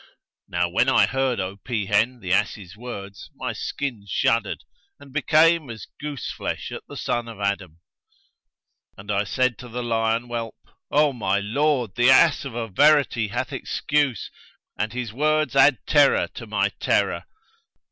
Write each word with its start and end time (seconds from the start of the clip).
Now 0.47 0.67
when 0.67 0.89
I 0.89 1.05
heard, 1.05 1.39
O 1.39 1.57
peahen, 1.57 2.21
the 2.21 2.33
ass's 2.33 2.75
words, 2.75 3.29
my 3.35 3.53
skin 3.53 4.05
shuddered, 4.09 4.63
and 4.99 5.13
became 5.13 5.69
as 5.69 5.85
gooseflesh 6.01 6.71
at 6.71 6.81
the 6.87 6.97
son 6.97 7.27
of 7.27 7.39
Adam; 7.39 7.77
and 8.97 9.11
I 9.11 9.25
said 9.25 9.59
to 9.59 9.67
the 9.67 9.83
lion 9.83 10.23
whelp, 10.23 10.57
'O 10.89 11.13
my 11.13 11.39
lord, 11.39 11.93
the 11.93 12.09
ass 12.09 12.45
of 12.45 12.55
a 12.55 12.67
verity 12.67 13.27
hath 13.27 13.53
excuse 13.53 14.31
and 14.75 14.91
his 14.91 15.13
words 15.13 15.55
add 15.55 15.77
terror 15.85 16.27
to 16.29 16.47
my 16.47 16.69
terror.' 16.79 17.25